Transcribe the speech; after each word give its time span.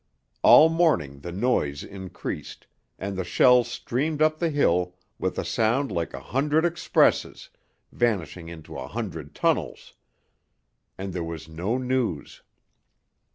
All 0.41 0.69
morning 0.69 1.19
the 1.19 1.31
noise 1.31 1.83
increased, 1.83 2.65
and 2.97 3.15
the 3.15 3.23
shells 3.23 3.67
streamed 3.67 4.19
up 4.19 4.39
the 4.39 4.49
hill 4.49 4.95
with 5.19 5.37
a 5.37 5.45
sound 5.45 5.91
like 5.91 6.11
a 6.15 6.19
hundred 6.19 6.65
expresses 6.65 7.49
vanishing 7.91 8.49
into 8.49 8.75
a 8.75 8.87
hundred 8.87 9.35
tunnels: 9.35 9.93
and 10.97 11.13
there 11.13 11.23
was 11.23 11.47
no 11.47 11.77
news. 11.77 12.41